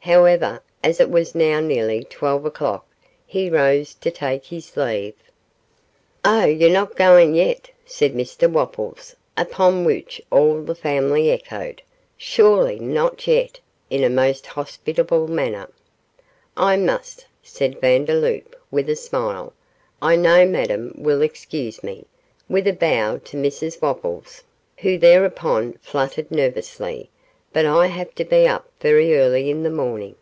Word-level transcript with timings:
However, 0.00 0.62
as 0.82 1.00
it 1.00 1.10
was 1.10 1.34
now 1.34 1.60
nearly 1.60 2.02
twelve 2.02 2.46
o'clock, 2.46 2.86
he 3.26 3.50
rose 3.50 3.92
to 3.96 4.10
take 4.10 4.46
his 4.46 4.74
leave. 4.74 5.12
'Oh, 6.24 6.46
you're 6.46 6.70
not 6.70 6.96
going 6.96 7.34
yet,' 7.34 7.68
said 7.84 8.14
Mr 8.14 8.50
Wopples, 8.50 9.14
upon 9.36 9.84
which 9.84 10.22
all 10.30 10.62
the 10.62 10.74
family 10.76 11.30
echoed, 11.30 11.82
'Surely, 12.16 12.78
not 12.78 13.26
yet,' 13.26 13.60
in 13.90 14.02
a 14.02 14.08
most 14.08 14.46
hospitable 14.46 15.26
manner. 15.28 15.68
'I 16.56 16.76
must,' 16.76 17.26
said 17.42 17.78
Vandeloup, 17.78 18.56
with 18.70 18.88
a 18.88 18.96
smile. 18.96 19.52
'I 20.00 20.16
know 20.16 20.46
Madame 20.46 20.94
will 20.96 21.20
excuse 21.20 21.82
me,' 21.82 22.06
with 22.48 22.66
a 22.66 22.72
bow 22.72 23.18
to 23.24 23.36
Mrs 23.36 23.82
Wopples, 23.82 24.42
who 24.78 24.96
thereupon 24.96 25.74
fluttered 25.82 26.30
nervously; 26.30 27.10
'but 27.50 27.64
I 27.64 27.86
have 27.86 28.14
to 28.16 28.26
be 28.26 28.46
up 28.46 28.68
very 28.78 29.16
early 29.16 29.48
in 29.48 29.62
the 29.62 29.70
morning. 29.70 30.14